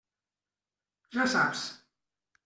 [1.17, 1.61] Ja saps.